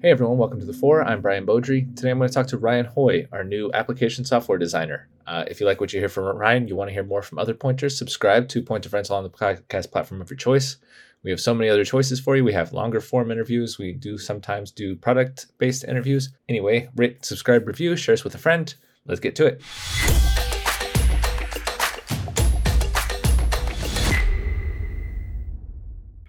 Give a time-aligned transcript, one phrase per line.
[0.00, 1.02] Hey everyone, welcome to the Four.
[1.02, 1.96] I'm Brian Beaudry.
[1.96, 5.08] Today I'm going to talk to Ryan Haughee, our new application software designer.
[5.26, 7.36] Uh, if you like what you hear from Ryan, you want to hear more from
[7.36, 10.76] other pointers, subscribe to Point of Rental on the podcast platform of your choice.
[11.24, 12.44] We have so many other choices for you.
[12.44, 13.76] We have longer form interviews.
[13.76, 16.32] We do sometimes do product based interviews.
[16.48, 18.72] Anyway, rate, subscribe, review, share us with a friend.
[19.04, 19.62] Let's get to it.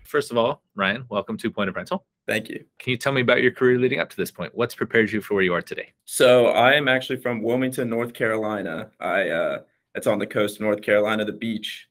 [0.05, 2.03] First of all, Ryan, welcome to Point of Rental.
[2.29, 2.63] Thank you.
[2.77, 4.53] Can you tell me about your career leading up to this point?
[4.53, 5.93] What's prepared you for where you are today?
[6.05, 8.91] So I am actually from Wilmington, North Carolina.
[8.99, 9.61] I uh,
[9.95, 11.87] it's on the coast of North Carolina, the beach.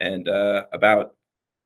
[0.00, 1.16] And uh, about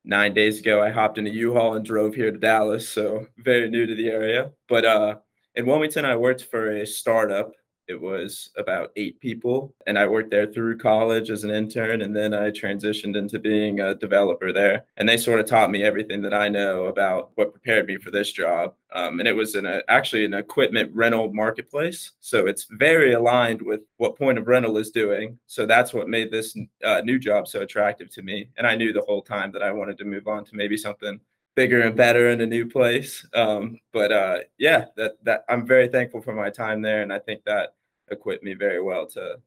[0.03, 2.89] nine days ago, I hopped in a U-Haul and drove here to Dallas.
[2.89, 4.49] So very new to the area.
[4.67, 5.15] But uh,
[5.53, 7.51] in Wilmington, I worked for a startup
[7.87, 12.15] it was about eight people and i worked there through college as an intern and
[12.15, 16.21] then i transitioned into being a developer there and they sort of taught me everything
[16.21, 19.65] that i know about what prepared me for this job um, and it was in
[19.65, 24.77] a, actually an equipment rental marketplace so it's very aligned with what point of rental
[24.77, 28.65] is doing so that's what made this uh, new job so attractive to me and
[28.65, 31.19] i knew the whole time that i wanted to move on to maybe something
[31.55, 33.25] bigger and better in a new place.
[33.33, 37.19] Um, but uh, yeah, that that I'm very thankful for my time there, and I
[37.19, 37.75] think that
[38.11, 39.39] equipped me very well to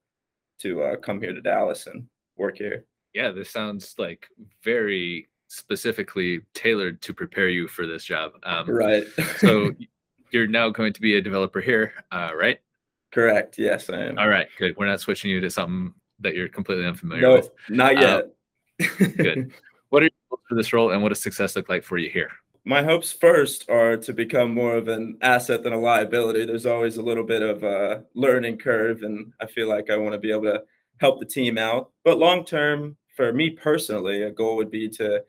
[0.60, 2.84] to uh, come here to Dallas and work here.
[3.14, 4.28] Yeah, this sounds like
[4.64, 8.32] very specifically tailored to prepare you for this job.
[8.42, 9.06] Um, right.
[9.38, 9.70] so
[10.30, 12.58] you're now going to be a developer here, uh, right?
[13.12, 13.58] Correct.
[13.58, 14.18] Yes, I am.
[14.18, 14.48] All right.
[14.58, 14.76] Good.
[14.76, 17.50] We're not switching you to something that you're completely unfamiliar no, with.
[17.70, 18.30] not yet.
[18.80, 18.86] Uh,
[19.16, 19.52] good.
[19.90, 22.30] What are you for this role, and what does success look like for you here?
[22.68, 26.44] my hopes first are to become more of an asset than a liability.
[26.44, 30.12] There's always a little bit of a learning curve, and I feel like I want
[30.12, 30.62] to be able to
[31.00, 31.92] help the team out.
[32.04, 35.24] But long term, for me personally, a goal would be to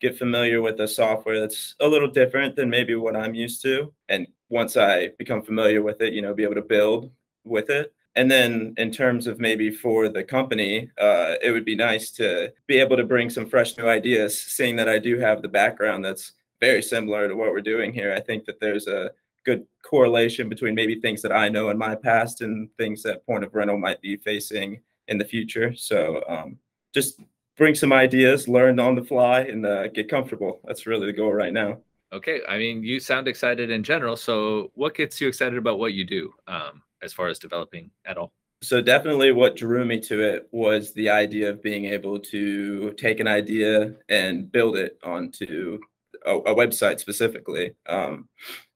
[0.00, 3.92] get familiar with a software that's a little different than maybe what I'm used to.
[4.08, 7.10] And once I become familiar with it, you know, be able to build
[7.42, 7.92] with it.
[8.16, 12.52] And then in terms of maybe for the company, uh, it would be nice to
[12.66, 16.04] be able to bring some fresh new ideas, seeing that I do have the background
[16.04, 18.14] that's very similar to what we're doing here.
[18.14, 19.10] I think that there's a
[19.44, 23.44] good correlation between maybe things that I know in my past and things that Point
[23.44, 25.74] of Rental might be facing in the future.
[25.74, 26.56] So um,
[26.94, 27.20] just
[27.56, 30.60] bring some ideas, learn on the fly, and uh, get comfortable.
[30.64, 31.78] That's really the goal right now.
[32.12, 32.40] Okay.
[32.48, 34.16] I mean, you sound excited in general.
[34.16, 38.16] So, what gets you excited about what you do um, as far as developing at
[38.16, 38.32] all?
[38.62, 43.20] So, definitely what drew me to it was the idea of being able to take
[43.20, 45.78] an idea and build it onto
[46.24, 47.74] a, a website specifically.
[47.86, 48.28] Um,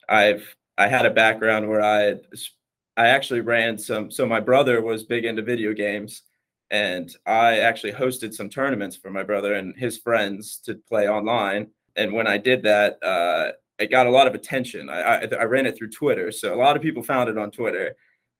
[0.09, 2.17] I've I had a background where I
[2.97, 4.11] I actually ran some.
[4.11, 6.23] So my brother was big into video games,
[6.71, 11.69] and I actually hosted some tournaments for my brother and his friends to play online.
[11.97, 14.91] And when I did that, uh, it got a lot of attention.
[14.91, 17.51] I, I, I ran it through Twitter, so a lot of people found it on
[17.51, 17.97] Twitter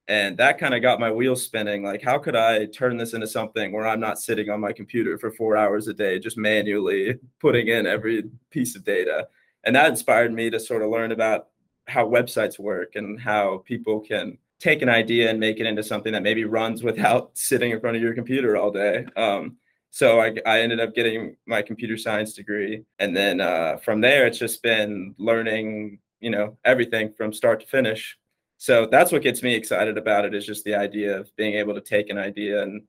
[0.09, 3.27] and that kind of got my wheels spinning like how could i turn this into
[3.27, 7.19] something where i'm not sitting on my computer for four hours a day just manually
[7.41, 9.29] putting in every piece of data?
[9.65, 11.49] And that inspired me to sort of learn about
[11.87, 16.13] how websites work and how people can take an idea and make it into something
[16.13, 19.07] that maybe runs without sitting in front of your computer all day.
[19.17, 19.57] Um,
[19.91, 22.85] so I, I ended up getting my computer science degree.
[22.99, 27.67] And then uh, from there it's just been learning you know everything from start to
[27.67, 28.19] finish
[28.59, 31.75] so that's what gets me excited about it is just the idea of being able
[31.75, 32.83] to take an idea and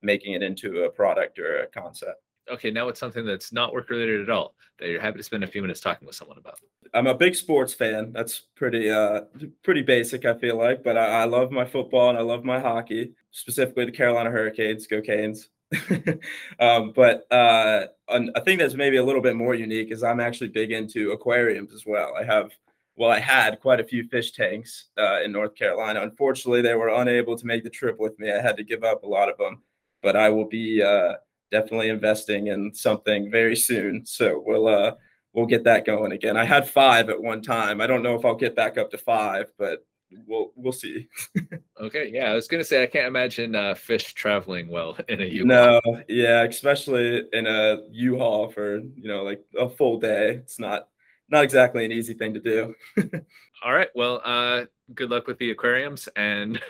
[0.00, 2.22] making it into a product or a concept.
[2.50, 5.42] Okay now it's something that's not work related at all that you're happy to spend
[5.42, 6.60] a few minutes talking with someone about.
[6.94, 8.12] I'm a big sports fan.
[8.12, 9.22] That's pretty uh
[9.64, 12.60] pretty basic i feel like but i, I love my football and i love my
[12.60, 14.86] hockey specifically the carolina hurricanes.
[14.86, 15.48] Go canes.
[16.60, 20.48] Um, but uh, a thing that's maybe a little bit more unique is i'm actually
[20.48, 22.14] big into aquariums as well.
[22.18, 22.52] I have
[22.98, 26.02] well, I had quite a few fish tanks uh, in North Carolina.
[26.02, 28.32] Unfortunately, they were unable to make the trip with me.
[28.32, 29.62] I had to give up a lot of them,
[30.02, 31.14] but I will be uh,
[31.52, 34.04] definitely investing in something very soon.
[34.04, 34.94] So we'll uh,
[35.32, 36.36] we'll get that going again.
[36.36, 37.80] I had five at one time.
[37.80, 39.86] I don't know if I'll get back up to five, but
[40.26, 41.06] we'll we'll see.
[41.80, 45.24] okay, yeah, I was gonna say I can't imagine uh, fish traveling well in a
[45.24, 45.46] U-Haul.
[45.46, 50.30] No, yeah, especially in a U-Haul for you know like a full day.
[50.30, 50.88] It's not
[51.30, 52.74] not exactly an easy thing to do.
[53.62, 53.88] All right.
[53.94, 54.64] Well, uh,
[54.94, 56.60] good luck with the aquariums and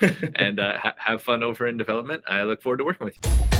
[0.36, 2.22] and uh, ha- have fun over in development.
[2.26, 3.57] I look forward to working with you.